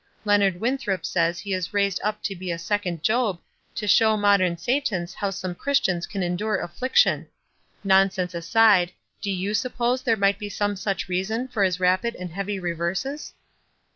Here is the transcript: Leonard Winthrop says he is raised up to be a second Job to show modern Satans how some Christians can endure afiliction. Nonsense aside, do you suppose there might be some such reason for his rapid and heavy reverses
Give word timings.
Leonard 0.25 0.59
Winthrop 0.59 1.05
says 1.05 1.37
he 1.39 1.53
is 1.53 1.75
raised 1.75 1.99
up 2.03 2.23
to 2.23 2.35
be 2.35 2.49
a 2.49 2.57
second 2.57 3.03
Job 3.03 3.39
to 3.75 3.87
show 3.87 4.17
modern 4.17 4.57
Satans 4.57 5.13
how 5.13 5.29
some 5.29 5.53
Christians 5.53 6.07
can 6.07 6.23
endure 6.23 6.57
afiliction. 6.59 7.27
Nonsense 7.83 8.33
aside, 8.33 8.93
do 9.21 9.29
you 9.29 9.53
suppose 9.53 10.01
there 10.01 10.17
might 10.17 10.39
be 10.39 10.49
some 10.49 10.75
such 10.75 11.07
reason 11.07 11.47
for 11.49 11.61
his 11.63 11.79
rapid 11.79 12.15
and 12.15 12.31
heavy 12.31 12.59
reverses 12.59 13.35